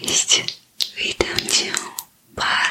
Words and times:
есть. 0.00 0.58
Выйдем, 0.96 1.74
Пар. 2.34 2.69